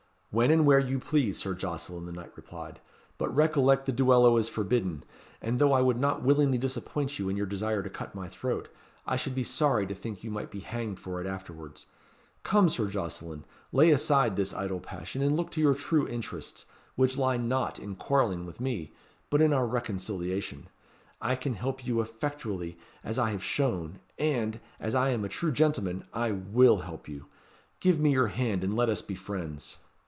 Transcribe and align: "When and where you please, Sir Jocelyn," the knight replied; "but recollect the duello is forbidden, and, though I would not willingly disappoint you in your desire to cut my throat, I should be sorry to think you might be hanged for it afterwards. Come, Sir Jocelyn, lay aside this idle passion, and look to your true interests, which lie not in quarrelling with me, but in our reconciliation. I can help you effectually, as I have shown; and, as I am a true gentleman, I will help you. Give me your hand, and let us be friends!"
"When 0.33 0.49
and 0.49 0.65
where 0.65 0.79
you 0.79 0.97
please, 0.97 1.37
Sir 1.39 1.53
Jocelyn," 1.53 2.05
the 2.05 2.13
knight 2.13 2.31
replied; 2.37 2.79
"but 3.17 3.35
recollect 3.35 3.85
the 3.85 3.91
duello 3.91 4.37
is 4.37 4.47
forbidden, 4.47 5.03
and, 5.41 5.59
though 5.59 5.73
I 5.73 5.81
would 5.81 5.99
not 5.99 6.21
willingly 6.23 6.57
disappoint 6.57 7.19
you 7.19 7.27
in 7.27 7.35
your 7.35 7.45
desire 7.45 7.83
to 7.83 7.89
cut 7.89 8.15
my 8.15 8.29
throat, 8.29 8.69
I 9.05 9.17
should 9.17 9.35
be 9.35 9.43
sorry 9.43 9.85
to 9.87 9.93
think 9.93 10.23
you 10.23 10.31
might 10.31 10.49
be 10.49 10.61
hanged 10.61 11.01
for 11.01 11.19
it 11.19 11.27
afterwards. 11.27 11.85
Come, 12.43 12.69
Sir 12.69 12.87
Jocelyn, 12.87 13.43
lay 13.73 13.91
aside 13.91 14.37
this 14.37 14.53
idle 14.53 14.79
passion, 14.79 15.21
and 15.21 15.35
look 15.35 15.51
to 15.51 15.59
your 15.59 15.75
true 15.75 16.07
interests, 16.07 16.65
which 16.95 17.17
lie 17.17 17.35
not 17.35 17.77
in 17.77 17.97
quarrelling 17.97 18.45
with 18.45 18.61
me, 18.61 18.93
but 19.29 19.41
in 19.41 19.51
our 19.51 19.67
reconciliation. 19.67 20.69
I 21.19 21.35
can 21.35 21.55
help 21.55 21.85
you 21.85 21.99
effectually, 21.99 22.77
as 23.03 23.19
I 23.19 23.31
have 23.31 23.43
shown; 23.43 23.99
and, 24.17 24.61
as 24.79 24.95
I 24.95 25.09
am 25.09 25.25
a 25.25 25.27
true 25.27 25.51
gentleman, 25.51 26.05
I 26.13 26.31
will 26.31 26.77
help 26.83 27.09
you. 27.09 27.25
Give 27.81 27.99
me 27.99 28.13
your 28.13 28.27
hand, 28.27 28.63
and 28.63 28.77
let 28.77 28.87
us 28.87 29.01
be 29.01 29.15
friends!" 29.15 29.75